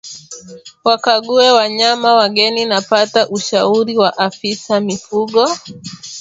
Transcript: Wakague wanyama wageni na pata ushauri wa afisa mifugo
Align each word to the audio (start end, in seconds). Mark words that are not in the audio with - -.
Wakague 0.85 1.45
wanyama 1.55 2.09
wageni 2.13 2.65
na 2.65 2.81
pata 2.81 3.29
ushauri 3.29 3.97
wa 3.97 4.17
afisa 4.17 4.79
mifugo 4.79 5.45